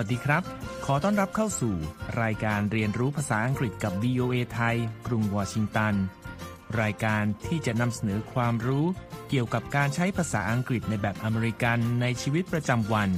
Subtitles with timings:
[0.00, 0.42] สวัสดีครับ
[0.86, 1.74] ขอต้อนรับเข้าสู่
[2.22, 4.76] รายการเรียนรู้ภาษาอังกฤษกับ VOA ไทย
[5.06, 5.94] กรุงวอชิงตัน
[6.80, 8.84] รายการที่จะนำเสนอความรู้
[9.28, 13.10] เกี่ยวกับการใช้ภาษาอังกฤษในแบบอเมริกันในชีวิตประจำวัน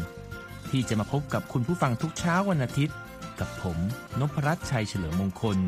[0.71, 2.97] ที่จะมาพบกับคุณผู้ฟังทุกเช้าวันอาทิตย์
[3.41, 3.79] กับผม
[4.21, 5.59] นพรัตน์ชัยเฉลิมมงคล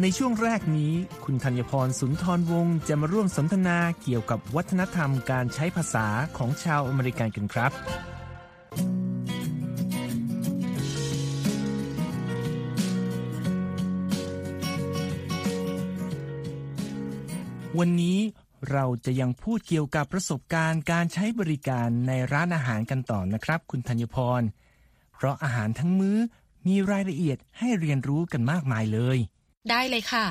[0.00, 0.92] ในช่วงแรกนี้
[1.24, 6.06] คุณธัญพรสุนทรวงศ์จะมาร่วมสนทนาเกี่ยวกับวัฒนธรรมการใช้ภาษา
[6.36, 7.72] ของชาวอเมริกันกันครับ
[17.78, 18.18] วันนี้
[18.72, 24.42] เราจะยังพูดเกี่ยวกับประสบการณ์การใช้บริการในร้านอาหารกันต่อนะครับ คุณธัญพร
[25.14, 26.18] เพราะอาหารทั้งมื้อ
[26.66, 29.18] มีรายละเอียดให้เรียนรู้กันมากมายเลย
[29.70, 30.26] ได้เลยค่ะ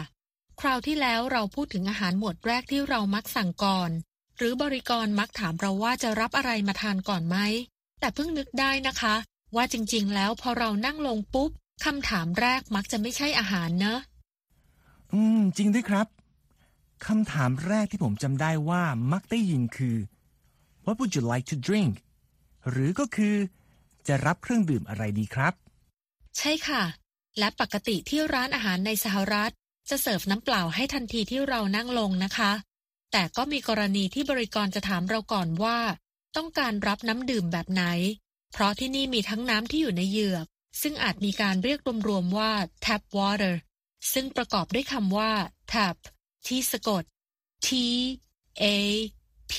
[0.61, 3.91] คราวที่แล้วเราพูดถึงอาหารหมวดแรกที่เรามักสั่งก่อน
[4.37, 7.37] หรือบริกรมักถามเราว่าจะรับอะไรมาทานก่อนไหม
[7.99, 9.15] แต่เพิ่งนึกได้นะคะ
[9.55, 11.49] ว่าจริงๆ แล้วพอเรานั่งลงปุ๊บ
[11.85, 13.99] คำถามแรกมักจะไม่ใช่อาหารเนอะ
[15.13, 16.07] อืม จริงด้วยครับ
[17.07, 19.97] คำถามแรกที่ผมจำได้ว่ามักได้ยินคือ
[20.85, 21.93] What would you like to drink
[22.69, 23.35] หรือก็คือ
[24.07, 25.53] จะรับเครื่องดื่มอะไรดีครับ
[26.37, 26.83] ใช่ค่ะ
[27.39, 29.51] และปกติที่ร้านอาหารในสหรัฐ
[29.89, 32.51] จะเสิร์ฟน้ำเปล่าให้ทันทีที่เรานั่งลงนะคะ
[33.11, 35.77] แต่ก็มีกรณีที่บริกรจะถามเราก่อนว่า
[36.35, 37.83] ต้องการรับน้ำดื่มแบบไหน
[38.51, 40.45] เพราะที่นี่มีทั้งน้ำที่อยู่ในเหยือก
[40.81, 42.51] ซึ่งอาจมีการเรียกรวมๆว่า
[42.85, 43.55] tap water
[44.13, 45.31] ซึ่งประกอบด้วยคำว่า
[45.73, 45.95] tap
[46.47, 47.03] ที่สะกด
[47.67, 47.69] t
[48.61, 48.65] a
[49.51, 49.53] p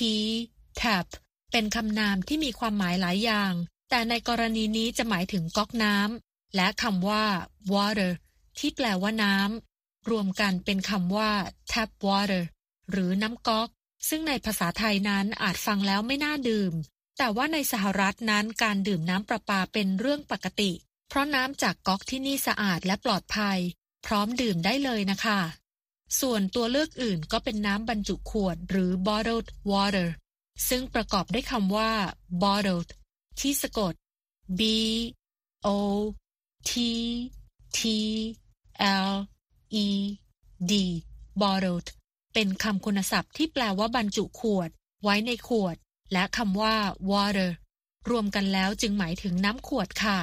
[0.81, 1.05] tap
[1.51, 3.53] เป็นคำนามที่มีความหมายหลายอย่าง
[3.89, 7.25] แต่ในกรณีนี้จะหมายถึงก๊อกน้ำและคำว่า
[7.73, 8.11] water
[8.57, 11.31] ที่แปลว่าน้ำรวมกันเป็นคำว่า
[11.71, 12.43] tap water
[12.91, 13.69] หรือน้ำก๊อก
[14.09, 16.73] ซึ่งในภาษาไทยนั้นอาจฟังแล้วไม่น่าดื่ม
[17.17, 20.71] แต่ว่าในสหรัฐนั้นการดื่มน้ำประปาเป็นเรื่องปกติ
[21.09, 23.57] เพราะน้ำจากก๊อกที่นี่สะอาดและปลอดภัย
[24.05, 25.39] พร้อมดื่มได้เลยนะคะ
[26.19, 30.09] ส่วนตัวเลือกอื่นก็เป็นน้ำบรรจุขวดหรือ bottled water
[30.69, 31.91] ซึ่งประกอบด้วยคำว่า
[32.41, 32.89] bottled
[33.39, 33.93] ที่สะกด
[34.59, 34.61] b
[35.65, 35.69] o
[36.69, 36.71] t
[37.77, 37.79] t
[39.09, 39.13] l
[39.85, 39.87] e
[40.71, 40.73] d
[41.41, 41.87] bottled
[42.33, 44.69] เป็นคำคุณศัพท์ที่แปลว่าบรรจุขวด
[45.03, 45.75] ไว้ในขวด
[46.13, 46.75] และคำว่า
[47.11, 47.51] water
[48.09, 50.19] รวมกันแล้วจึงหมายถึงน้ำขวดค่ะ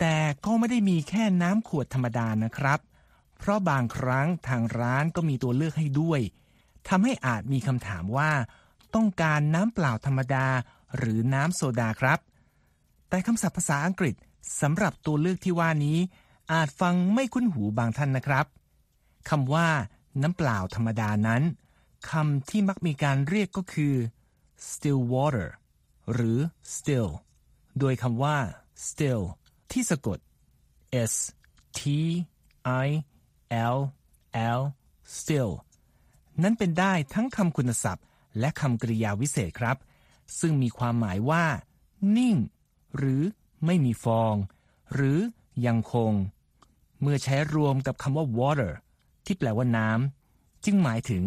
[0.00, 2.80] แต่ก็ไม่ได้มีแค่น้ำขวดธรรมดานะครับ
[3.40, 6.20] เพราะบางครั้งทางร้านก็มีตัวเลือกให้ด้วย
[6.88, 8.30] ทำให้อาจมีคำถามว่า
[8.94, 10.46] ต้องการน้ำเปล่าธรรมดา
[10.96, 12.18] หรือน้ำโซดาครับ
[13.08, 14.14] แต่คำศัพท์ภาษาอังกฤษ
[14.60, 15.98] สำหรับตัวเลือกที่ว่านี้
[16.52, 18.46] อาจฟังไม่คุ้นหูบางท่านนะครับ
[19.30, 19.68] คำว่า
[20.22, 21.42] น้ำเปล่าธรรมดานั้น
[22.10, 23.94] คำที่มักมีการเรียกก็คือ
[24.70, 25.48] still water
[26.12, 26.38] หรือ
[26.76, 27.08] still
[27.78, 28.36] โดยคำว่า
[28.88, 29.22] still
[29.72, 30.18] ที่สะกด
[31.10, 31.12] s
[31.78, 31.80] t
[32.84, 32.88] i
[33.74, 33.76] l
[34.58, 34.60] l
[35.18, 35.50] still
[36.42, 38.04] นั้นเป็นได้ทั้งคำคุณศัพท์
[38.40, 39.76] และคำกริยาวิเศษครับ
[40.40, 41.44] ซึ่งมีความหมายว่า
[42.16, 42.36] นิ่ง
[42.96, 43.22] หรือ
[43.66, 44.34] ไม่มีฟอง
[44.94, 45.18] หรือ
[45.66, 46.12] ยังคง
[47.00, 48.72] เมื่อใช้รวมกับคำว่า water
[49.26, 51.24] ที่แปลว่าน้ำจึงหมายถึง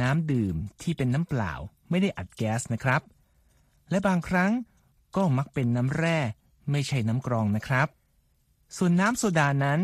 [0.00, 1.52] น้ำดื่มที่เป็นน้ำเปล่า
[1.90, 3.02] ไม่ได้อัดแก๊สนะครับ
[3.90, 4.52] และบางครั้ง
[5.16, 6.18] ก็มักเป็นน้ำแร่
[6.70, 7.88] ไม่ใช่น้ำกรองนะครับ
[8.76, 9.80] ส่วนน้ำโซดานั้น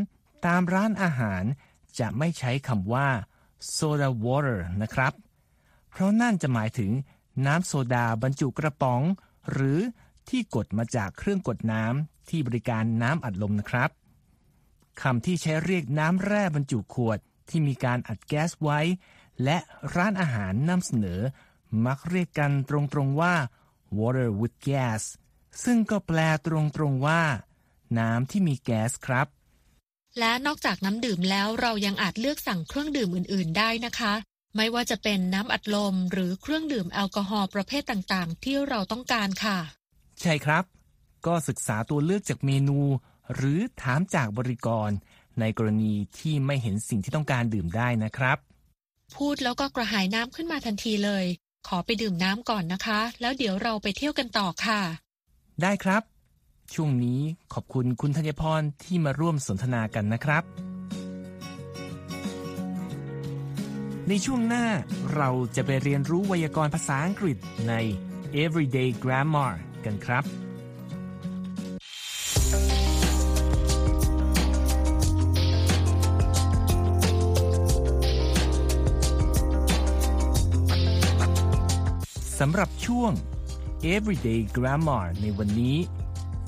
[0.46, 1.44] ตามร้านอาหาร
[2.00, 3.08] จะไม่ใช้คำว่า
[3.76, 5.12] soda water นะครับ
[5.90, 6.90] เพราะนั่นจะหมายถึง
[7.46, 9.02] น้ำโซดาบรรจุกระป๋อง
[9.50, 9.78] หรือ
[10.28, 13.90] ที่กดมาจากเครื่องกดน้ำที่บริการน้ำอัดลมนะครับ
[15.02, 18.80] คำที่ใช้เรียกน้ำแร่บรรจุขวดที่มีการอัดแก๊สไว้
[19.44, 19.58] และ
[19.94, 21.20] ร้านอาหารนำเสนอ
[21.84, 23.34] มักเรียกกันตรงๆว่า
[23.98, 25.02] water with gas
[25.64, 26.48] ซึ่งก็แปลต
[26.80, 27.22] รงๆว่า
[27.98, 29.26] น้ำที่มีแก๊สครับ
[30.18, 34.14] และนอกจากน้ำดื่มแล้วเรายังอาจเลือกสั่งเครื่องดื่มอื่น ๆ ได้นะคะ
[34.56, 39.58] ไม่ว่าจะเป็นน้ำอัดลม หรือเครื่องดื่มแอลกอฮอล์ประเภทต่างๆ ที่เราต้องการค่ะ
[40.20, 40.64] ใช่ครับ
[41.26, 42.78] ก็ศึกษาตัวเลือกจากเมนู
[43.34, 44.90] หรือถามจากบริกร
[45.40, 48.38] ในกรณีที่ไม่เห็นสิ่งที่ต้องการดื่มได้นะครับ
[49.16, 51.24] พูดแล้วก็กระหายน้ำขึ้นมาทันทีเลย
[51.68, 54.80] ขอไปดื่มน้ำก่อนนะคะ แล้วเดี๋ยวเราไปเที่ยวกันต่อค่ะ
[55.62, 56.02] ได้ครับ
[56.74, 57.20] ช่วงนี้
[57.54, 60.44] ขอบคุณคุณธัญพรที่มาร่วมสนทนากันนะครับ
[64.08, 64.66] ในช่วงหน้า
[65.14, 67.36] เราจะไปเรียนรู้ไวยากรณ์ภาษาอังกฤษ
[67.68, 67.72] ใน
[68.42, 69.52] Everyday Grammar
[69.84, 70.24] กันครับ
[82.42, 83.12] สำหรับช่วง
[83.94, 85.76] Everyday Grammar ในวันนี้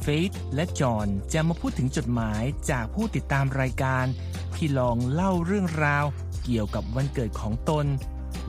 [0.03, 4.05] เฟธและจอห์นจะมาพูดถึงจดหมายจากผู้ติดตามรายการ
[4.57, 6.05] ที่ลองเล่าเรื่องราว
[6.45, 7.87] เกี่ยวกับวันเกิดของตน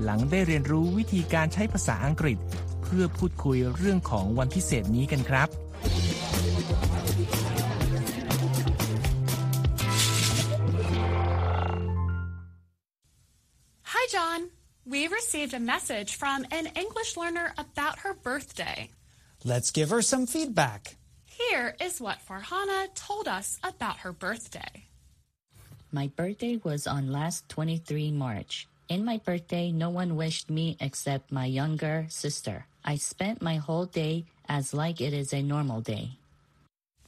[0.03, 2.37] หลังได้เรียนรู้วิธีการใช้ภาษาอังกฤษ
[2.81, 5.49] เพื่อพูดคุยเรื่องของวันพิเศษนี้กันครับ
[13.93, 14.41] Hi, John.
[14.93, 18.89] We received a message from an English learner about her birthday.
[19.51, 20.81] Let's give her some feedback.
[21.37, 24.85] Here is what Farhana told us about her birthday.
[25.91, 28.67] My birthday was on last 23 March.
[28.89, 32.65] In my birthday, no one wished me except my younger sister.
[32.83, 36.11] I spent my whole day as like it is a normal day.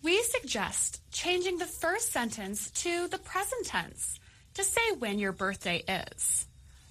[0.01, 4.19] We suggest changing the first sentence to the present tense
[4.53, 6.47] to say when your birthday is.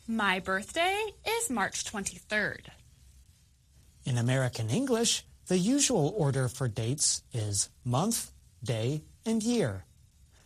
[0.06, 2.67] My birthday is March 23rd.
[4.05, 8.31] In American English, the usual order for dates is month,
[8.62, 9.85] day, and year.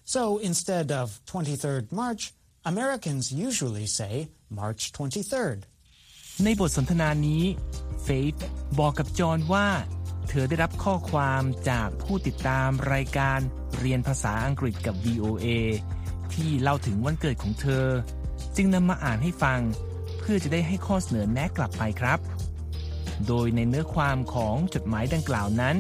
[0.04, 2.32] So instead of 23rd March,
[2.64, 4.14] Americans usually say
[4.50, 5.58] March 23rd.
[6.44, 7.42] ในบทสนทนานี้
[8.02, 8.34] เฟธ
[8.78, 9.68] บอกกับจอห์นว่า
[10.28, 13.38] เธอได้รับข้อความจากผู้ติดตามรายการ
[13.78, 15.46] เรียนภาษาอังกฤษกับ VOA
[16.34, 17.86] ที่เล่าถึงวันเกิดของเธอ
[18.56, 19.60] จึงนำมาอ่านให้ฟัง
[20.18, 22.18] เพื่อจะได้ให้ข้อเสนอแนะกลับไปครับ
[23.26, 25.76] โดยในเนื้อความของจดหมายดังกล่าวนั้น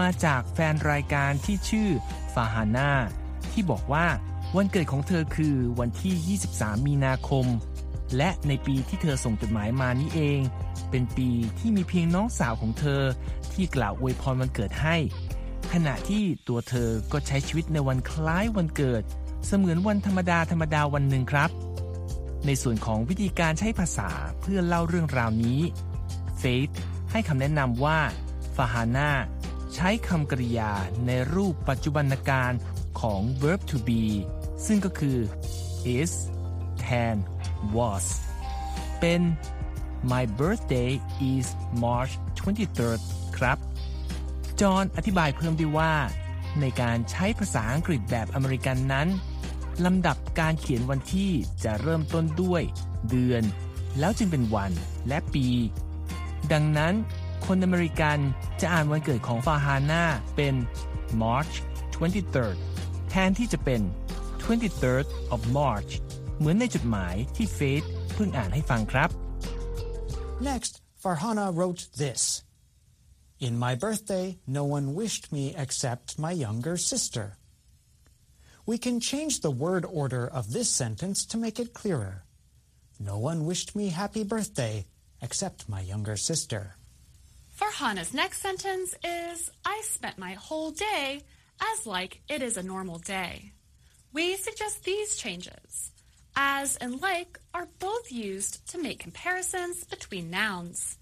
[0.00, 1.88] มาจากแฟนรายการที่ชื่อ
[2.34, 2.92] ฟาฮาน่า
[3.52, 4.06] ที่บอกว่า
[4.56, 7.46] วันเกิดของเธอคือวันที่ 23 มีนาคม
[8.16, 10.40] และในปีที่เธอส่งจดหมายมานี้เอง
[10.90, 11.28] เป็นปี
[11.58, 13.02] ที่มีเพียงน้องสาวของเธอ
[13.52, 14.96] ที่กล่าวอวยพรวันเกิดให้
[15.72, 19.02] ขณะที่ตัวเธอก็ใช้ชีวิตในวันคล้ายวันเกิด
[19.46, 21.50] เสมือนวันธรรมดาธรรมดาวันหนึ่งครับ
[22.46, 24.10] ในส่วนของวิธีการใช้ภาษา
[24.40, 25.60] เพื่อเล่าเรื่องราวนี้
[26.38, 26.68] เฟธ
[27.10, 27.98] ให้คำแนะนำว่า
[28.56, 29.10] ฟาฮาน่า
[29.74, 30.72] ใช้คำกริยา
[31.06, 32.52] ในรูปปัจจุบันการ
[33.00, 34.02] ของ verb to be
[34.66, 35.18] ซึ่งก็คือ
[35.96, 36.12] is
[36.84, 37.16] can
[37.76, 38.06] was
[39.00, 39.22] เป็น
[40.12, 40.90] my birthday
[41.32, 41.46] is
[41.84, 43.00] March 23rd
[43.36, 43.58] ครับ
[44.60, 45.94] จอห์นอธิบายเพิ่มด้วยว่า
[46.60, 49.08] ในการใช้ภาษาอังกฤษแบบอเมริกันนั้น
[49.84, 51.30] ลำดับการเขียนวันที่
[51.64, 52.62] จะเริ่มต้นด้วย
[53.10, 53.42] เดือน
[53.98, 54.72] แล้วจึงเป็นวัน
[55.08, 55.46] และปี
[56.53, 56.93] ดังนั้น
[57.45, 58.17] คนอเมริกัน
[58.61, 60.03] จะอ่านวันเกิดของฟาฮาน่า
[60.35, 60.55] เป็น
[61.23, 61.53] March
[61.99, 62.57] 23rd
[63.09, 63.81] แทนที่จะเป็น
[64.43, 65.91] 23rd of March
[66.37, 67.83] เหมือนในจดหมายที่เฟธ
[68.13, 69.09] เพิ่งอ่านให้ฟังครับ
[70.51, 70.73] Next,
[71.03, 72.21] Farhana wrote this.
[73.47, 74.25] In my birthday,
[74.59, 77.25] no one wished me except my younger sister.
[78.69, 82.15] We can change the word order of this sentence to make it clearer.
[82.99, 84.75] No one wished me happy birthday
[85.26, 86.76] except my younger sister.
[87.58, 91.20] Farhana's next sentence is I spent my whole day
[91.72, 93.50] as like it is a normal day.
[94.12, 95.90] We suggest these changes.
[96.36, 100.96] As and like are both used to make comparisons between nouns.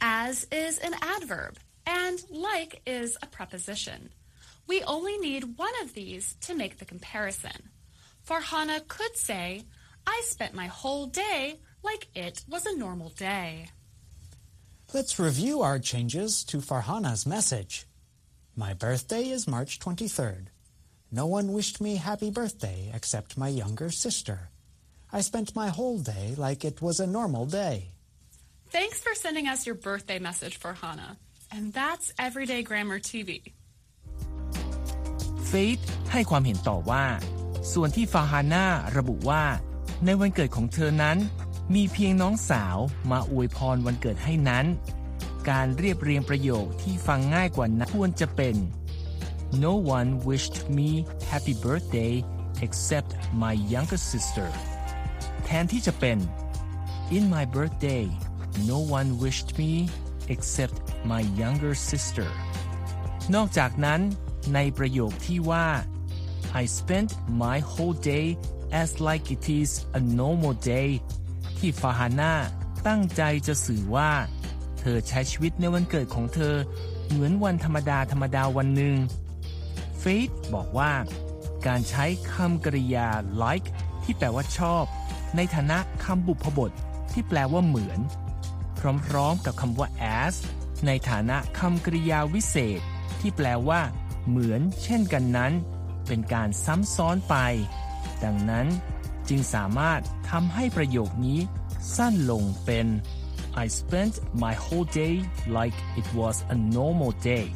[0.00, 4.10] As is an adverb, and like is a preposition.
[4.68, 7.70] We only need one of these to make the comparison.
[8.24, 9.64] Farhana could say,
[10.06, 13.67] I spent my whole day like it was a normal day.
[14.93, 17.85] Let's review our changes to Farhana's message.
[18.55, 20.47] My birthday is March 23rd.
[21.11, 24.49] No one wished me happy birthday except my younger sister.
[25.11, 27.89] I spent my whole day like it was a normal day.
[28.69, 31.17] Thanks for sending us your birthday message, Farhana.
[31.51, 33.29] And that's Everyday Grammar TV.
[35.47, 35.79] เฟธ
[36.11, 37.05] ให้ความเห็นต่อว่า
[37.73, 38.65] ส่วนที่ฟาฮาน่า
[38.97, 39.43] ระบุว่า
[40.05, 41.17] ในวันเกิดของเธอนั้น
[41.74, 42.76] มีเพียงน้องสาว
[43.10, 44.66] มาอวยพรวันเกิดให้นั้น
[45.50, 48.56] การเรียบเรียงประโยคที่ฟังง่ายกว่านั้นควรจะเป็น
[49.64, 50.88] No one wished me
[51.30, 52.12] happy birthday
[52.66, 53.10] except
[53.42, 54.48] my younger sister
[55.44, 56.18] แทนที่จะเป็น
[57.16, 58.04] In my birthday
[58.70, 59.72] no one wished me
[60.34, 60.76] except
[61.10, 62.28] my younger sister
[63.34, 64.00] นอกจากนั้น
[64.54, 65.68] ในประโยคที่ว่า
[66.60, 67.10] I spent
[67.44, 68.26] my whole day
[68.82, 69.70] as like it is
[70.00, 70.88] a normal day
[71.58, 72.34] ที่ฟาฮาน่า
[72.86, 74.10] ตั้งใจจะสื่อว่า
[74.78, 76.54] เธอใช้ชีวิตในวันเกิดของเธอ
[77.08, 78.96] เหมือนวันธรรมดาธรรมดาวันหนึ่ง
[79.98, 80.92] เฟธบอกว่า
[81.66, 83.08] การใช้คำกริยา
[83.42, 83.68] like
[84.04, 84.84] ที่แปลว่าชอบ
[85.36, 86.70] ในฐานะคำบุพบท
[87.12, 88.00] ที่แปลว่าเหมือน
[89.06, 89.88] พร้อมๆกับคำว่า
[90.18, 90.34] as
[90.86, 92.80] ในฐานะคำกริยาวิเศษ
[93.20, 93.80] ที่แปลว่า
[94.28, 95.52] เหมือน เช่นกันนั้น
[96.06, 97.36] เป็นการซ้ำซ้อนไป
[98.24, 98.66] ดังนั้น
[99.28, 101.40] จึงสามารถทำให้ประโยคนี้
[101.96, 102.86] สั้นลงเป็น
[103.64, 105.14] I spent my whole day
[105.56, 107.46] like it was a normal day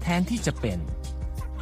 [0.00, 0.78] แทนที่จะเป็น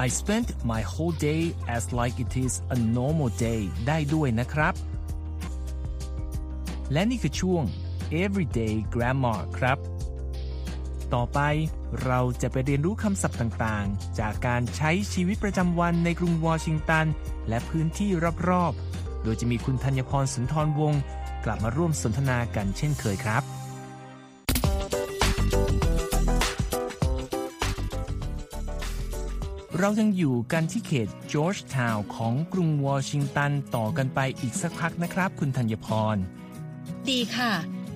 [0.05, 1.43] I spent my whole day
[1.77, 4.75] as like it is a normal day ได้ด้วยนะครับ
[6.93, 7.63] และนี่คือช่วง
[8.23, 9.79] everyday grammar ครับ
[11.15, 11.41] ต่อไป
[12.05, 17.07] เราจะไปเรียนรู้คำศัพท์ต่างๆ จากการใช้ชีวิตประจำวันในกรุงวอชิงตัน
[17.49, 18.11] และพื้นที่
[18.49, 18.92] รอบๆ
[19.23, 21.01] โดยจะมีคุณธัญพรสุนทรวงศ์
[21.45, 23.43] กลับมาร่วมสนทนากันเช่นเคยครับ
[29.79, 36.17] เรายังอยู่กันที่เขตจอร์จทาวน์ของกรุงวอชิงตันต่อกันไปอีกสักพักนะครับ คุณธัญพร
[37.09, 37.53] ดีค่ะ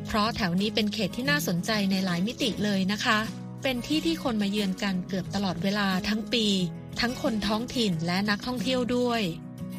[0.07, 3.19] เพราะแถวนี้เป็นเขตที่น่าสนใจในหลายมิติเลยนะคะ
[3.63, 6.47] เป็นที่ที่คนมาเยือนกันเกือบตลอดเวลาทั้งปี
[7.01, 9.23] ทั้งคนท้องถิ่นและนักท่องเที่ยวด้วย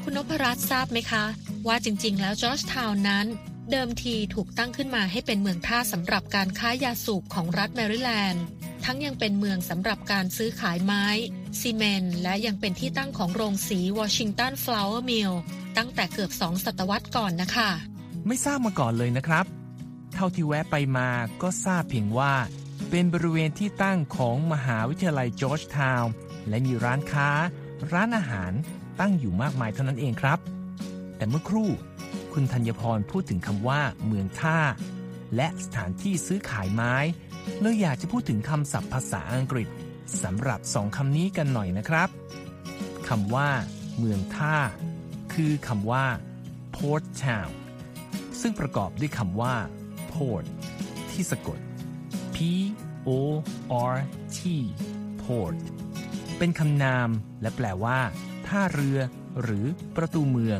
[0.09, 1.25] คุณนพรัตน์ทราบไหมคะ
[1.67, 3.25] ว่าจริงๆ แล้วจอร์จทาวน์นั้น
[3.71, 8.43] เดิมทีถูกตั้งขึ้นมาให้เป็นเมืองท่าสำหรับการค้ายาสูบของรัฐแมริแลนด์
[8.85, 11.05] ทั้งยังเป็นเมืองสำหรับการซื้อขายไม้
[11.59, 15.31] ซีเมนต์และยังเป็นที่ตั้งของโรงสี Washington Flour Mill
[15.77, 17.69] ตั้งแต่เกือบสองศตวรรษก่อนนะคะ
[18.27, 19.45] ไม่ทราบมาก่อนเลยนะครับ
[20.13, 21.09] เท่าที่แวะไปมา
[21.41, 22.33] ก็ทราบเพียงว่า
[22.89, 26.11] เป็นบริเวณที่ตั้งของมหาวิทยาลัยจอร์จทาวน์
[26.47, 27.29] และมีร้านค้า
[27.93, 28.53] ร้านอาหาร
[28.99, 30.39] ตั้งอยู่มากมายเท่านั้นเองครับ
[31.17, 31.69] แต่เมื่อครู่
[32.33, 34.59] คุณธัญพรพูดถึงคำว่า เมืองท่า
[35.35, 36.95] และสถานที่ซื้อขายไม้
[37.59, 39.67] เลยอยากจะพูดถึงคำศัพท์ภาษาอังกฤษ
[40.23, 42.09] สำหรับสองคำนี้กันหน่อยนะครับ
[43.09, 43.49] คำว่า
[43.97, 44.55] เมืองท่า
[45.33, 46.05] คือคำว่า
[46.75, 47.51] port town
[48.41, 49.55] ซึ่งประกอบด้วยคำว่า
[50.11, 50.45] port
[51.11, 51.59] ที่สะกด
[52.35, 52.37] p
[53.07, 53.09] o
[53.93, 53.95] r
[54.37, 54.39] t
[55.23, 55.55] port
[56.37, 57.09] เป็นคำนาม
[57.41, 57.99] และแปลว่า
[58.49, 58.99] ท่าเรือ
[59.41, 60.59] หรือประตูเมือง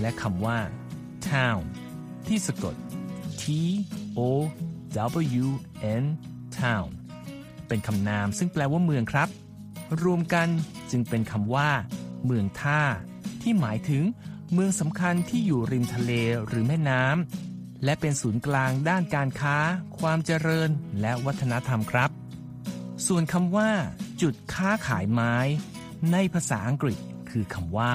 [0.00, 0.58] และคำว่า
[1.28, 1.62] town
[2.26, 2.74] ที่สะกด
[3.42, 3.44] t
[4.18, 4.20] o
[5.42, 5.46] w
[6.02, 6.04] n
[6.58, 6.88] town
[7.68, 9.28] เป็นคำนามซึ่งแปลว่าเมืองครับ
[10.02, 10.48] รวมกัน
[10.90, 11.70] จึงเป็นคำว่า
[12.26, 12.80] เมืองท่า
[13.42, 14.02] ที่หมายถึง
[14.52, 16.12] เมืองสำคัญที่อยู่ริมทะเล
[16.46, 19.56] หรือแม่น้ำและเป็นศูนย์กลางด้านการค้า
[19.98, 20.70] ความเจริญ
[21.00, 22.10] และวัฒนธรรมครับ
[23.06, 23.70] ส่วนคำว่า
[24.22, 25.36] จุดค้าขายไม้
[26.10, 26.98] ในภาษาอังกฤษ
[27.30, 27.92] คือคำว่า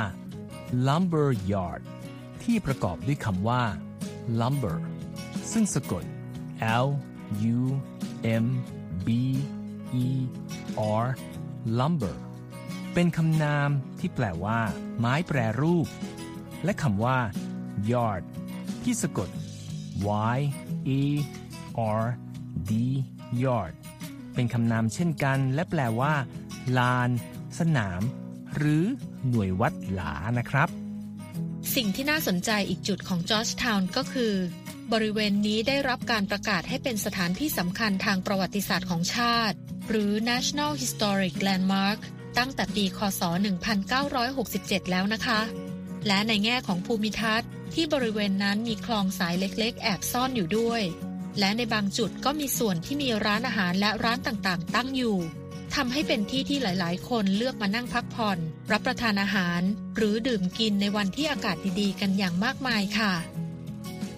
[0.88, 1.82] lumber yard
[2.44, 3.64] ที่ประกอบด้วยคำว่า
[4.40, 4.78] lumber
[5.52, 6.04] ซึ่งสะกด
[6.86, 6.88] L
[7.58, 7.62] U
[8.44, 8.46] M
[9.08, 9.10] B
[10.04, 10.08] E
[11.04, 11.06] R
[11.80, 12.16] lumber
[12.94, 14.60] เป็นคำนามที่แปลว่า
[15.00, 15.88] ไม้แปรรูป
[16.64, 17.18] และคำว่า
[17.92, 18.24] yard
[18.84, 19.30] ที่สะกด
[20.36, 20.40] Y
[20.90, 20.92] A
[22.02, 22.04] R
[22.70, 22.72] D
[23.44, 23.74] yard
[24.34, 26.14] เป็นคำนามเช่นกัน และแปลว่า
[26.78, 27.10] ลาน
[27.60, 28.02] สนาม
[28.56, 28.84] หรือ
[29.30, 30.70] หน่วยวัดหลานะครับ
[31.76, 34.34] สิ่งที่น่าสนใจอีกจุดของจอร์จทาวน์ก็คือ
[34.94, 39.58] บริเวณนี้ได้รับการประกาศให้เป็นสถานที่สำคัญทางประวัติศาสตร์ของชาติ
[39.90, 42.00] หรือ National Historic Landmark
[42.38, 43.22] ตั้งแต่ปี คศ
[44.08, 45.42] 1967 แล้วนะคะ
[46.08, 50.82] และในแง่ของภูมิทัศน์ที่บริเวณนั้นมีคลองสายเล็กๆ แอบซ่อนอยู่ด้วย
[51.40, 55.18] และในบางจุดก็มีส่วนที่มีร้านอาหารและร้านต่างๆ ตั้งอยู่
[55.82, 58.38] ทำให้เป็นที่ที่หลาย ๆ คนเลือกมานั่งพักผ่อน
[58.72, 59.62] รับประทานอาหาร
[59.96, 63.14] หรือดื่มกินในวันที่อากาศดี ๆ กันอย่างมากมายค่ะ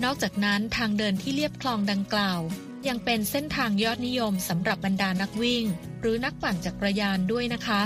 [0.04, 2.40] นอกจากนั้นทางเดินที่เลียบคลองดังกล่าว
[2.88, 5.64] ยังเป็นเส้นทางยอดนิยมสำหรับบรรดานักวิ่ง
[6.02, 7.82] หรือนักปั่นจักรยานด้วยนะคะ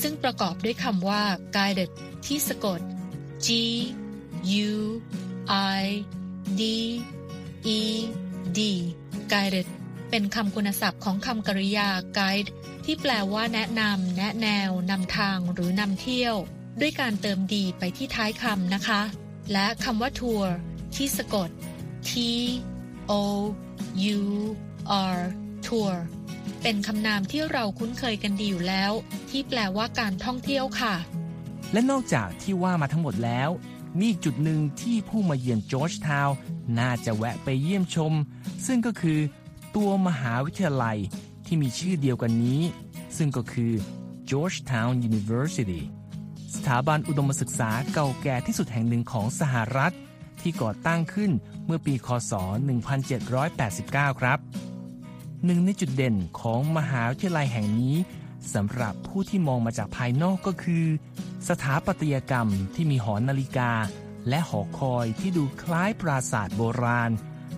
[0.00, 1.22] ซึ่งประกอบด้วยคำว่า
[1.56, 1.90] guided
[2.26, 2.80] ที่สะกด
[3.46, 3.48] G
[4.70, 4.74] U
[5.82, 5.84] I
[6.60, 6.62] D
[7.78, 7.80] E
[8.58, 8.60] D
[9.32, 9.68] guided
[10.10, 12.50] เป็นคำคุณศัพท์ของคำกริยา guide
[12.92, 16.34] ที่แปลว่าแนะนำแนะแนว นำทางหรือนำเที่ยว
[16.80, 19.00] ด้วยการเติมดีไปที่ท้ายคำนะคะ
[19.52, 20.50] และคำว่าทัวร์
[20.96, 21.48] ที่สะกด
[22.08, 22.10] T
[23.10, 23.12] O
[24.18, 24.20] U
[25.14, 25.18] R
[25.66, 25.94] tour
[26.62, 28.92] เป็นคำนามที่เราคุ้นเคยกันดีอยู่แล้ว
[29.30, 30.94] ที่แปลว่าการท่องเที่ยวค่ะ
[31.72, 33.50] และนอกจากที่ว่ามาทั้งหมดแล้ว
[33.98, 36.36] มีอีกจุดหนึ่งที่ผู้มาเยือนจอร์จทาวน์
[36.78, 38.12] น่าจะแวะไปเยี่ยมชม
[38.66, 39.18] ซึ่งก็คือ
[39.76, 40.98] ตัวมหาวิทยาลัย
[41.52, 42.62] ที่มีชื่อเดียวกันนี้
[43.16, 43.72] ซึ่งก็คือ
[44.30, 45.82] Georgetown University
[46.54, 49.94] สถาบันอุดมศึกษาเก่าแก่ที่สุดแห่งหนึ่งของสหรัฐ
[50.40, 51.30] ที่ก่อตั้งขึ้น
[51.66, 52.32] เมื่อปีคศ
[53.66, 54.38] 1789 ครับ
[55.44, 57.96] หนึ่งในจุดเด่นของมหาวิทยาลัยแห่งนี้
[58.54, 60.84] สำหรับผู้ที่มองมาจากภายนอกก็คือ
[61.48, 63.70] สถาปัตยกรรมที่มีหอนาฬิกา
[64.28, 67.10] และหอคอยที่ดูคล้ายปราสาทโบราณ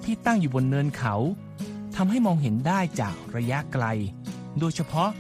[0.05, 1.15] ที่ตั้งอยู่บนเนินเขา
[1.97, 3.85] ทำให้มองเห็นได้จากระยะไกล
[4.59, 5.11] โดยเฉพาะ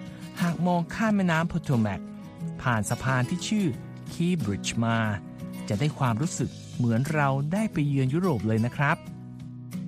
[0.43, 2.01] หากมองข้ามแม่น้ำพ o โ o แมก
[2.63, 3.67] ผ่านสะพานที่ชื่อ
[4.13, 4.97] คีบริดจ์มา
[5.69, 8.97] จะได้ความรู้สึกเหมือนเราได้ไปเยือนยุโรปเลยนะครับ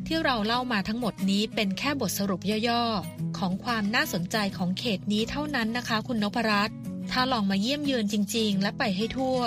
[0.07, 6.76] ที่เราเล่ามาทั้งหมดนี้เป็นแค่บทสรุปย่อๆ ของความน่าสนใจของเขตนี้เท่านั้นนะคะคุณนพรัตน์
[7.11, 9.38] ถ้าลองมาเยี่ยมเยือนจริง ๆ และไปให้ทั่ว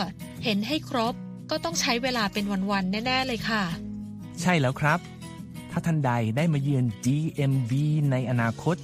[0.43, 1.13] เห็นให้ครบ
[1.49, 3.63] ก็ต้องใช้เวลาเป็นวันๆ แน่ ๆ เลยค่ะ
[4.41, 7.71] ใช่แล้วครับถ้าท่านใดได้มาเยือน DMV
[8.11, 8.75] ในอนาคต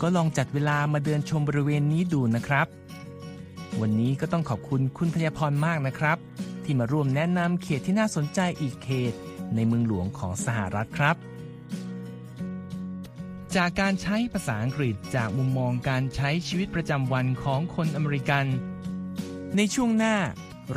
[0.00, 2.66] ก็ลองจัดเวลามาเดินชมบริเวณนี้ดูนะครับ
[3.80, 6.18] วันนี้ก็ต้องขอบคุณคุณพยาพรมากนะครับ
[6.64, 9.12] ที่มาร่วมแนะนำเขตที่น่าสนใจอีกเขต
[9.54, 11.16] ในเมืองหลวงของสหรัฐครับ
[13.56, 18.44] จากการใช้ภาษาอังกฤษจากมุมมองการใช้ชีวิตประจำวันของคนอเมริกัน
[19.56, 20.16] ในช่วงหน้า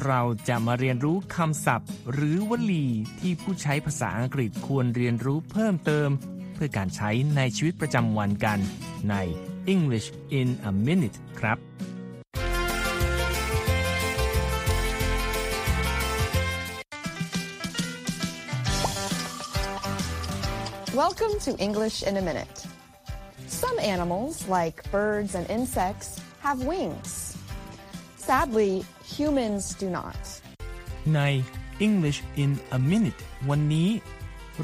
[0.06, 2.86] เราจะมาเรียนรู้คำศัพท์ หรือวลี
[3.20, 6.10] ที่ผู้ใช้ภาษาอังกฤษควรเรียนรู้เพิ่มเติม
[6.54, 8.60] เพื่อการใช้ในชีวิตประจำวันกัน
[9.10, 9.16] ใน
[9.74, 10.08] English
[10.40, 11.58] in a minute ครับ
[21.04, 22.58] Welcome to English in a Minute.
[23.46, 27.27] Some animals, like birds and insects, have wings.
[28.28, 28.74] Sadly,
[29.16, 30.22] humans do not.
[31.16, 31.22] ใน
[31.88, 33.90] English in a minute วันนี้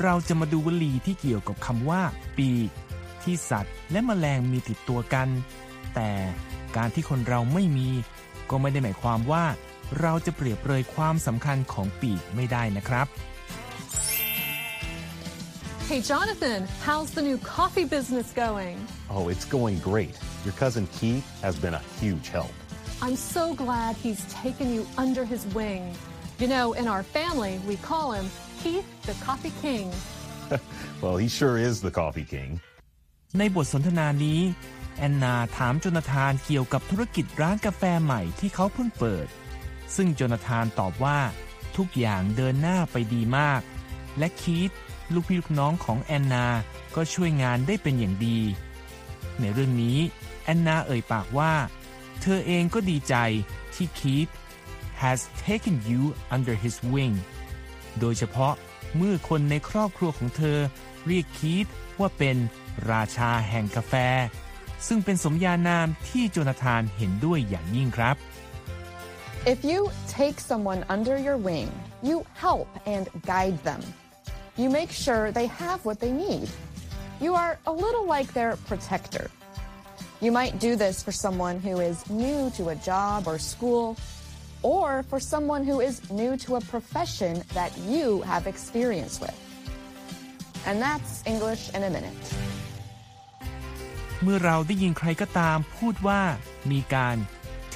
[0.01, 2.01] เราจะมาดูวลีที่เกี่ยวกับคำว่า
[2.37, 2.69] ปีก
[3.23, 5.27] ที่สัตว์และแมลงมีติดตัวกัน
[5.95, 6.11] แต่
[6.77, 7.89] การที่คนเราไม่มี
[8.49, 9.45] ก็ไม่ได้หมายความว่า
[10.01, 13.07] เราจะเปรียบเปรยความสำคัญของปีกไม่ได้นะครับ
[15.89, 18.75] Hey, Jonathan, how's the new coffee business going?
[19.15, 20.15] Oh, it's going great.
[20.45, 22.55] Your cousin Keith has been a huge help.
[23.05, 25.83] I'm so glad he's taken you under his wing.
[26.39, 29.91] You know, in our family, we call him Keith the Coffee King.
[31.01, 32.51] Well, he sure is the coffee king.
[33.39, 34.41] ในบทสนทนานี้
[34.97, 39.27] แอนนาถามโจนาธานเกี่ยวกับธุรกิจร้านกาแฟใหม่ที่เขาเพิ่งเปิด
[39.95, 41.19] ซึ่งโจนาธานตอบว่า
[41.77, 43.61] ทุกอย่างเดินหน้าไปดีมาก
[44.17, 44.71] และคีต
[45.13, 46.47] ลูกพี่ลูกน้องของแอนนา
[46.95, 48.39] ก็ช่วยงานได้เป็นอย่างดี
[49.39, 49.97] ในเรื่องนี้
[50.43, 51.53] แอนนาเอ่ยปากว่า
[52.21, 53.15] เธอเองก็ดีใจ
[53.73, 54.27] ที่คีต
[55.01, 56.01] has taken you
[56.35, 57.15] under his wing
[57.99, 58.53] โดยเฉพาะ
[58.97, 60.59] เมื่อคนในครอบครัวของเธอ
[61.07, 61.65] เรียกคีต
[61.99, 62.37] ว่าเป็น
[62.91, 63.93] ราชาแห่งกาแฟ
[64.87, 68.15] ซึ่งเป็นสมญานามที่โจนาธานเห็นด้วยอย่างยิ่งครับ
[69.53, 69.79] If you
[70.19, 71.69] take someone under your wing,
[72.09, 73.81] you help and guide them.
[74.61, 76.47] You make sure they have what they need.
[77.19, 79.25] You are a little like their protector.
[80.25, 83.97] You might do this for someone who is new to a job or school,
[84.75, 89.37] or for someone who is new to a profession that you have experience with.
[90.65, 92.23] And that's English in a minute.
[94.23, 96.21] เมื่อเราได้ยินใครก็ตามพูดว่า
[96.71, 97.17] มีการ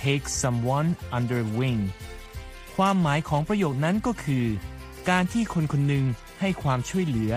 [0.01, 1.81] take someone under wing
[2.75, 4.45] ความหมายของประโยคนั้นก็คือ
[5.10, 6.05] การที่คนคนหนึ่ง
[6.39, 7.33] ให้ความช่วยเหลือ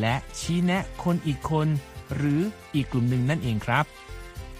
[0.00, 1.68] และชี้แนะคนอีกคน
[2.14, 2.40] หรือ
[2.74, 3.86] อีกกลุ่มหนึ่งนั่นเองครับ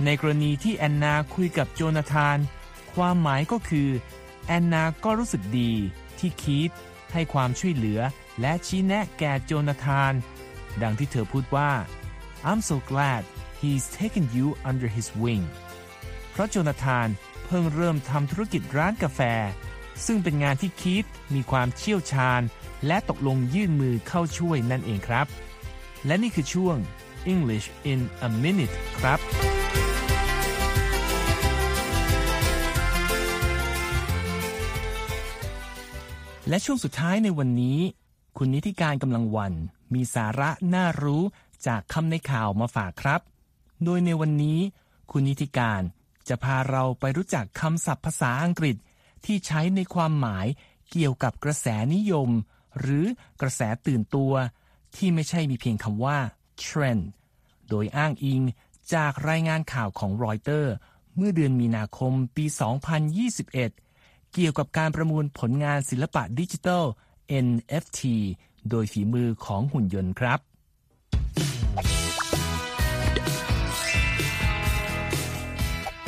[0.05, 2.39] ในกรณีที่แอนนาคุยกับโจนาธาน
[2.95, 3.89] ความหมายก็คือ
[4.47, 5.73] แอนนาก็รู้สึกดี
[6.19, 6.71] ที่คีต
[7.13, 8.01] ให้ความช่วยเหลือ
[8.41, 10.13] และชี้แนะแก่โจนาธาน
[10.83, 11.71] ดังที่เธอพูดว่า
[12.49, 13.23] I'm so glad
[13.61, 15.45] he's taken you under his wing
[16.31, 17.09] เพราะโจนาธาน
[17.47, 19.21] เพิ่งเริ่มทำธุรกิจร้านกาแฟ
[20.07, 22.41] ซึ่งเป็นงานที่คีตมีความเชี่ยวชาญ
[22.87, 25.27] และตกลงยื่นมือเข้าช่วยนั่นเองครับ
[26.07, 26.77] และนี่คือช่วง
[27.33, 29.52] English in a minute ครับ
[36.53, 37.79] และช่วงสุดท้ายในวันนี้
[38.37, 39.55] คุณนิติการกำลังวัน
[39.95, 41.23] มีสาระน่ารู้
[41.67, 43.21] จากคำในข่าวมาฝากครับ
[43.85, 44.59] โดยในวันนี้
[45.11, 45.83] คุณนิติการ
[46.29, 48.77] จะพาเราไปรู้จักคำศัพท์ภาษาอังกฤษ
[49.25, 50.47] ที่ใช้ในความหมาย
[50.91, 52.29] เกี่ยวกับกระแสนิยม
[52.81, 53.05] หรือ
[53.41, 54.33] กระแสตื่นตัว
[54.97, 56.19] ที่ไม่ใช่มีเพียงคำว่า
[56.65, 57.03] trend
[57.69, 58.43] โดยอ้างอิง
[58.95, 60.73] จากรายงานข่าวของรอยเตอร์
[61.17, 62.45] เมื่อเดือนมีนาคมปี
[63.23, 63.92] 2021
[64.35, 66.85] เกี่ยวกับการประมูลผลงานศิลปะดิจิทัล
[67.47, 68.01] NFT
[68.71, 70.39] โดยฝีมือของหุ่นยนต์ครับ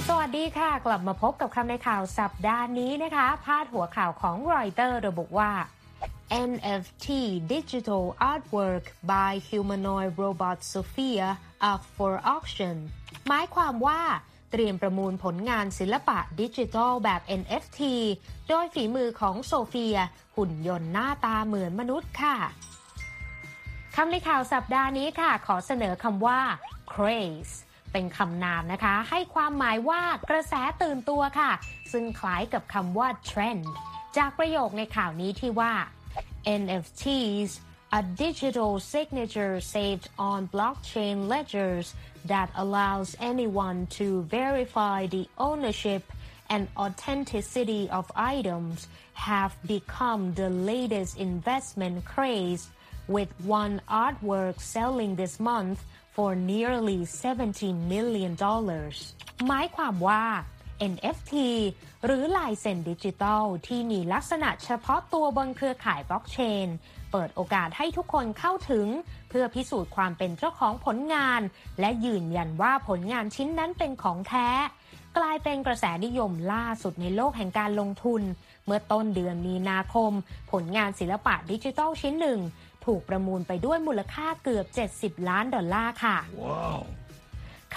[0.08, 5.52] สวัสดีค่ะ กลับมาพบกับคำในข่าวสัปดาห์นี้นะคะ พาดหัวข่าวของรอยเตอร์ระบุว่า
[6.50, 7.06] NFT
[7.54, 11.28] digital artwork by humanoid robot Sophia
[11.70, 12.76] up for auction
[13.28, 14.00] หมายความว่า
[14.56, 17.80] เตรียมประมูลผลงานศิลปะดิจิทัลแบบ NFT
[18.48, 19.96] โดยฝีมือของโซเฟีย
[20.36, 22.36] หุ่นยนต์หน้าตาเหมือนมนุษย์ค่ะ
[23.96, 26.40] คำในข่าวสัปดาห์นี้ค่ะ ขอเสนอคำว่า
[26.92, 27.54] craze
[27.92, 31.50] เป็นคำนามนะคะ ให้ความหมายว่ากระแสตื่นตัวค่ะ
[31.92, 33.64] ซึ่งคล้ายกับคำว่า trend
[34.16, 35.72] จากประโยคในข่าวนี้ที่ว่า
[36.60, 37.50] NFTs
[37.91, 41.95] a digital signature saved on blockchain ledgers
[42.25, 46.03] that allows anyone to verify the ownership
[46.49, 52.69] and authenticity of items have become the latest investment craze
[53.07, 58.97] with one artwork selling this month for nearly 70 million dollars
[59.47, 60.23] หมายความว่า
[60.91, 61.33] NFT
[62.05, 66.67] หรือลายเซ็นดิจิตอลที่มีลักษณะเฉพาะตัวบนเครือข่ายบล็อกเชน
[67.14, 68.86] เปิดโอกาสให้ทุกคนเข้าถึง
[69.28, 71.40] เพื่อพิสูจน์ความเป็นเจ้าของผลงาน
[71.80, 74.48] และยืนยันว่าผลงานชิ้นนั้นเป็นของแท้
[75.18, 78.22] กลายเป็นกระแสนิยมล่าสุดในโลกแห่งการลงทุน
[78.66, 80.12] เมื่อต้นเดือนมีนาคม
[80.52, 82.40] ผลงานศิลปะดิจิทัลชิ้นหนึ่ง
[82.84, 84.66] ถูกประมูลไปด้วยมูลค่าเกือบ
[85.16, 86.80] 70 ล้านดอลลาร์ค่ะ wow.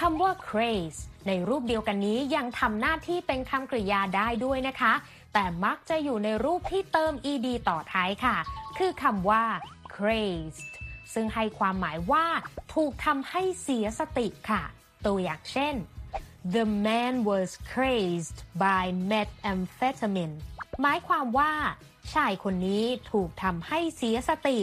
[0.12, 4.92] ำว่า craze ในรูปเดียวกันนี้ยังทำหน้าที่เป็นคำกริยาได้ด้วยนะคะ
[5.32, 8.36] แต่มักจะอยู่ในรูปที่เติม ed ต่อท้ายค่ะ
[8.78, 9.44] คือคำว่า
[9.94, 10.72] crazed
[11.12, 12.26] ซึ่งให้ความหมายว่า
[12.74, 14.62] ถูกทำให้เสียสติค่ะ
[15.06, 15.74] ตัวอย่างเช่น
[16.54, 20.36] the man was crazed by methamphetamine
[20.82, 21.52] หมายความว่า
[22.14, 24.58] ชายคนนี้ถูกทำให้เสียสติ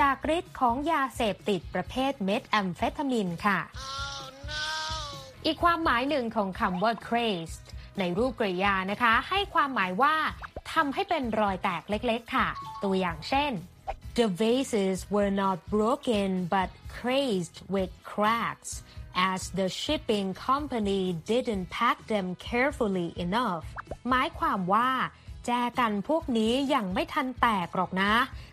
[0.00, 3.58] จากฤทธิ์ของยาเสพติดประเภทเมทแอมเฟตามินค่ะ
[5.46, 7.66] อีกความหมายหนึ่งของคำว่า crazed
[8.00, 10.14] ในรูปกริยานะคะ ให้ความหมายว่า
[10.72, 12.48] ทำให้เป็นรอยแตกเล็กๆ ค่ะ
[12.84, 13.52] ตัวอย่างเช่น
[14.18, 18.70] The vases were not broken but crazed with cracks
[19.32, 23.64] as the shipping company didn't pack them carefully enough
[24.08, 24.90] หมายความว่า
[25.46, 28.12] แจกันพวกนี้ยังไม่ทันแตกหรอกนะ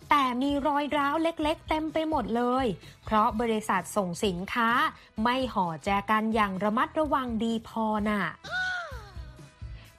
[0.10, 2.65] แต่มีรอยร้าวเล็กๆ เต็มไปหมดเลย
[3.05, 4.69] เพราะบริษัทส่งสินค้า
[5.23, 8.23] ไม่ห่อแจกันอย่างระมัดระวังดีพอน่ะ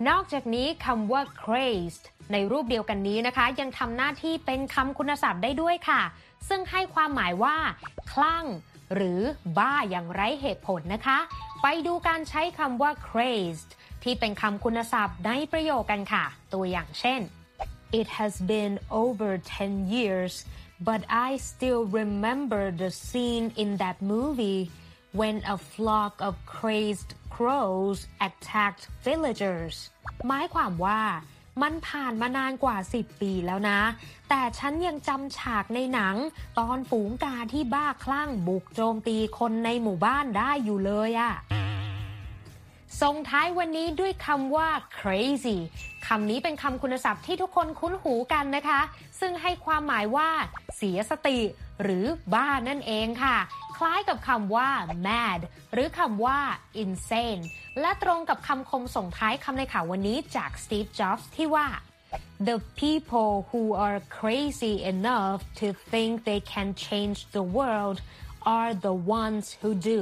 [0.08, 6.02] นอกจากนี้คำว่า crazed ในรูปเดียวกันนี้นะคะ ยังทำหน้าที่เป็นคำคุณศัพท์ได้ด้วยค่ะ
[6.48, 7.56] ซึ่งให้ความหมายว่า
[8.12, 8.44] คลั่ง
[8.94, 9.20] หรือ
[9.58, 11.18] บ้าอย่างไร้เหตุผลนะคะ
[11.62, 13.70] ไปดูการใช้คำว่า crazed
[14.02, 17.20] ที่เป็นคำคุณศัพท์ในประโยคกันค่ะ ตัวอย่างเช่น
[18.00, 19.30] It has been over
[19.60, 20.32] 10 years
[20.88, 24.62] but I still remember the scene in that movie
[25.18, 29.76] when a flock of crazed crows attacked villagers
[30.28, 31.00] หมายความว่า
[31.62, 33.80] มันผ่านมานานกว่า 10 ปีแล้วนะ
[34.28, 36.16] แต่ฉันยังจำฉากในหนัง
[36.58, 41.34] ตอนฝูงกาที่บ้าคลั่งบุกโจมตีคนในหมู่บ้านได้อยู่เลยอะ
[43.02, 44.68] ส่งท้ายวันนี้ด้วยคำว่า
[44.98, 45.58] crazy
[46.06, 48.80] คำนี้เป็นคำคุณศัพท์ที่ทุกคนคุ้นหูกันนะคะ
[49.20, 50.28] ซึ่งให้ความหมายว่า
[50.76, 51.38] เสียสติ
[51.82, 53.36] หรือบ้านั่นเองค่ะ
[53.76, 54.70] คล้ายกับคำว่า
[55.06, 55.40] mad
[55.72, 56.38] หรือคำว่า
[56.82, 57.42] insane
[57.80, 61.66] และตรงกับคำคมส่งท้ายคำในข่าววันนี้จาก Steve Jobs ที่ว่า
[62.48, 67.98] The people who are crazy enough to think they can change the world
[68.56, 70.00] are the ones who do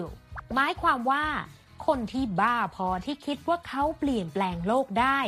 [0.55, 1.25] หมายความว่า
[1.87, 5.19] คนที่บ้าพอที่คิดว่าเขาเปลี่ยนแปลงโลกได้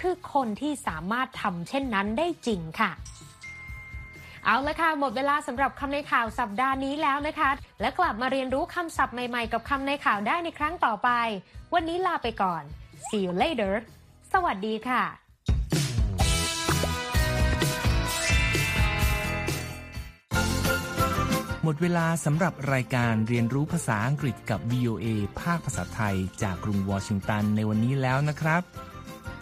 [0.00, 2.90] คือคนที่สามารถทำเช่นนั้นได้จริงค่ะ
[4.44, 11.10] เอาละค่ะ หมดเวลาสำหรับคำในข่าวสัปดาห์นี้แล้วนะคะ และกลับมาเรียนรู้คำศัพท์ใหม่ๆ กับคำในข่าวได้ในครั้งต่อไป
[11.74, 12.62] วันนี้ลาไปก่อน
[13.06, 13.72] see you later
[14.32, 15.29] สวัสดีค่ะ
[21.64, 25.06] หมดเวลาสำหรับรายการเรียนรู้ภาษาอังกฤษกับ VOA
[25.40, 28.62] ภาคภาษาไทย จากกรุงวอชิงตันในวันนี้แล้วนะครับ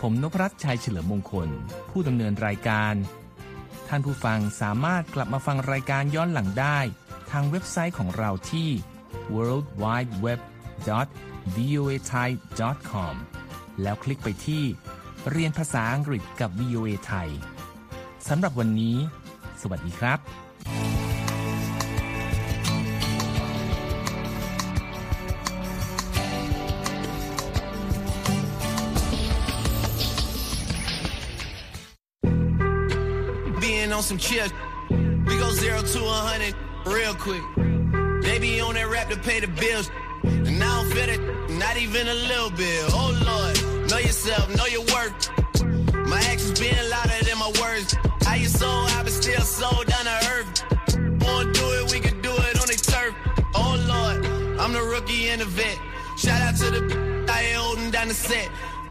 [0.01, 1.49] ผมนพรัตน์ชัยเฉลิมมงคล
[1.91, 2.95] ผู้ดำเนินรายการ
[3.89, 6.79] ท่านผู้ฟังสามารถกลับมาฟังรายการย้อนหลังได้
[7.31, 8.69] ทางเว็บไซต์ของเราที่
[9.35, 10.41] world wide web
[11.57, 12.29] voa thai
[12.91, 13.15] com
[13.83, 14.65] แล้วคลิกไปที่
[15.31, 17.31] เรียนภาษาอังกฤษกับ VOA ไทย
[18.29, 18.97] สำหรับวันนี้
[19.61, 20.48] สวัสดีครับ
[34.09, 34.49] some chill,
[34.89, 36.55] we go zero to a hundred
[36.87, 37.43] real quick.
[38.41, 39.91] Be on that rap to pay the bills,
[40.23, 41.21] and I don't feel it,
[41.59, 42.85] not even a little bit.
[42.89, 45.29] Oh Lord, know yourself, know your worth.
[46.09, 47.95] My actions being louder than my words.
[48.25, 50.65] How you so high but still so down to earth?
[51.27, 53.13] Wanna do it, we can do it on the turf.
[53.55, 54.25] Oh Lord,
[54.59, 55.79] I'm the rookie and the vet.
[56.17, 58.49] Shout out to the I holding down the set.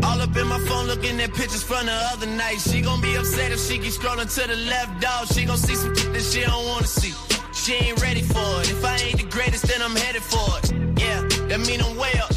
[0.08, 2.60] All up in my phone looking at pictures from the other night.
[2.62, 5.28] She gon' be upset if she keep scrolling to the left, dog.
[5.34, 7.13] She gon' see some shit that she don't wanna see.
[7.54, 8.72] She ain't ready for it.
[8.72, 10.72] If I ain't the greatest, then I'm headed for it.
[10.98, 12.32] Yeah, that mean I'm way up.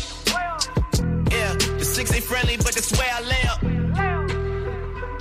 [1.31, 3.63] Yeah, the six ain't friendly, but that's where I lay up.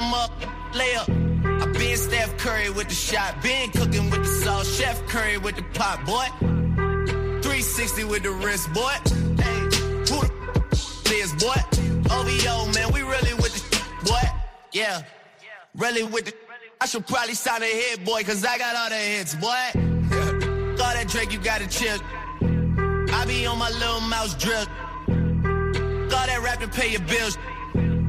[0.02, 0.32] I'm up,
[0.74, 1.08] lay up.
[1.62, 5.56] I been Steph Curry with the shot, been cooking with the sauce, Chef Curry with
[5.56, 6.26] the pot, boy.
[7.44, 8.96] 360 with the wrist, boy.
[9.44, 9.60] Hey,
[10.10, 10.18] who
[11.06, 11.89] the is, boy?
[12.12, 14.22] OVO, man, we really with the boy.
[14.74, 15.02] Yeah,
[15.76, 16.34] really with the.
[16.82, 19.48] I should probably sign a hit, boy, cause I got all the hits, boy.
[19.50, 22.00] all that Drake, you gotta chill.
[23.12, 24.66] I be on my little mouse drill.
[25.10, 27.38] All that rap to pay your bills.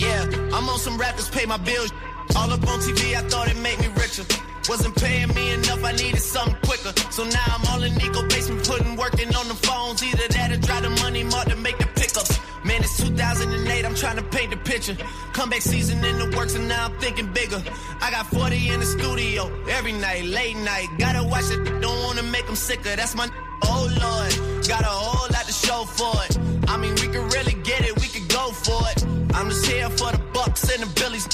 [0.00, 1.92] Yeah, I'm on some rappers pay my bills.
[2.36, 4.24] All up on TV, I thought it made me richer.
[4.68, 6.92] Wasn't paying me enough, I needed something quicker.
[7.10, 10.02] So now I'm all in Nico basement, putting working on the phones.
[10.02, 12.39] Either that or drive the money mark to make the pickups.
[12.62, 14.96] Man, it's 2008, I'm trying to paint the picture.
[15.32, 17.62] Comeback season in the works, and now I'm thinking bigger.
[18.02, 20.88] I got 40 in the studio every night, late night.
[20.98, 22.94] Gotta watch it, don't wanna make them sicker.
[22.96, 23.28] That's my
[23.64, 24.68] oh lord.
[24.68, 26.38] Got a whole lot to show for it.
[26.68, 29.04] I mean, we could really get it, we could go for it.
[29.34, 31.28] I'm just here for the bucks and the billies.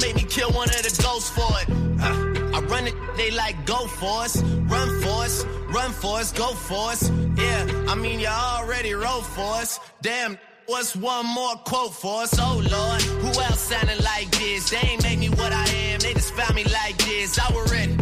[0.00, 1.68] Make me kill one of the ghosts for it.
[2.00, 6.32] Uh, I run it, they like go for us, run for us, run for us,
[6.32, 7.10] go for us.
[7.36, 9.80] Yeah, I mean you already wrote for us.
[10.02, 12.38] Damn, what's one more quote for us?
[12.38, 14.70] Oh Lord, who else sounding like this?
[14.70, 17.38] They ain't make me what I am, they just found me like this.
[17.38, 17.96] I was ready.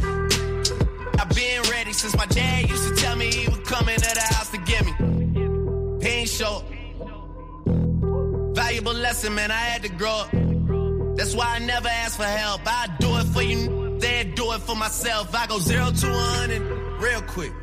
[1.19, 4.21] I've been ready since my dad used to tell me he would come into the
[4.21, 4.93] house to get me.
[6.03, 6.65] He ain't show.
[8.55, 9.51] Valuable lesson, man.
[9.51, 10.54] I had to grow up.
[11.25, 12.61] That's why I never ask for help.
[12.67, 15.35] I do it for you, then do it for myself.
[15.35, 16.61] I go zero to a hundred
[17.01, 17.55] real quick,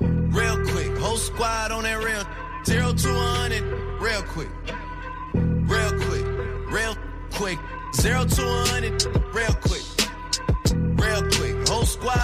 [0.00, 0.98] real quick.
[0.98, 2.22] Whole squad on that real
[2.66, 3.62] zero to a hundred
[3.98, 4.50] real quick,
[5.32, 6.26] real quick,
[6.70, 6.96] real
[7.30, 7.58] quick.
[7.94, 9.02] Zero to a hundred
[9.32, 9.84] real quick,
[11.00, 11.68] real quick.
[11.68, 12.21] Whole squad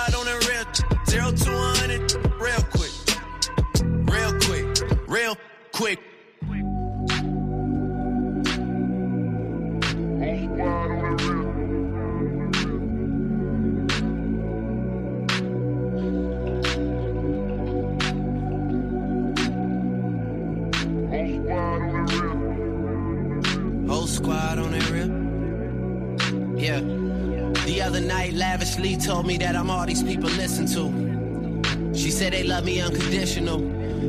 [29.39, 31.95] that I'm all these people listen to.
[31.95, 33.61] She said they love me unconditional.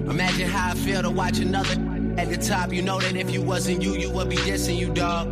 [0.09, 1.75] Imagine how I feel to watch another
[2.19, 2.73] at the top.
[2.73, 5.29] You know that if you wasn't you, you would be dissing you, dog.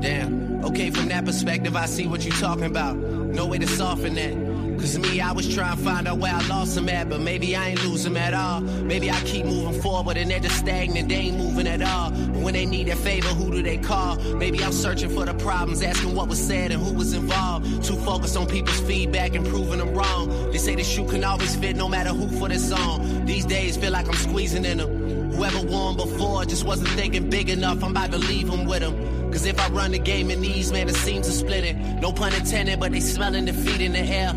[0.00, 0.64] Damn.
[0.64, 2.96] Okay, from that perspective, I see what you talking about.
[2.96, 4.43] No way to soften that.
[4.84, 7.56] Cause me, I was trying to find out where I lost them at, but maybe
[7.56, 8.60] I ain't lose them at all.
[8.60, 12.10] Maybe I keep moving forward and they're just stagnant, they ain't moving at all.
[12.10, 14.16] But when they need a favor, who do they call?
[14.34, 17.82] Maybe I'm searching for the problems, asking what was said and who was involved.
[17.82, 20.28] Too focused on people's feedback and proving them wrong.
[20.52, 23.24] They say the shoe can always fit no matter who for the song.
[23.24, 25.32] These days feel like I'm squeezing in them.
[25.32, 29.14] Whoever won before just wasn't thinking big enough, I'm about to leave them with them.
[29.32, 31.74] Cause if I run the game in these, man, it seems to split it.
[32.00, 34.32] No pun intended, but they smelling defeat in the air.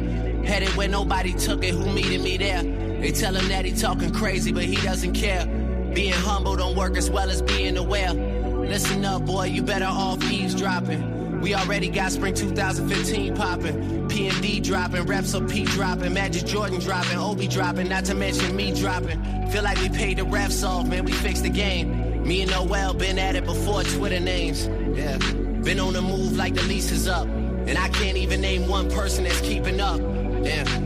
[0.47, 2.63] Headed where nobody took it, who meeting me there?
[2.63, 5.45] They tell him that he talking crazy, but he doesn't care.
[5.93, 8.13] Being humble don't work as well as being aware.
[8.13, 11.41] Listen up, boy, you better off eavesdropping.
[11.41, 14.07] We already got spring 2015 popping.
[14.07, 18.71] PMD dropping, reps of P dropping, Magic Jordan dropping, Obi dropping, not to mention me
[18.71, 19.21] dropping.
[19.49, 22.25] Feel like we paid the refs off, man, we fixed the game.
[22.25, 24.67] Me and Noel been at it before Twitter names.
[24.97, 25.17] Yeah,
[25.62, 27.27] been on the move like the lease is up.
[27.27, 29.99] And I can't even name one person that's keeping up.
[30.47, 30.67] Damn.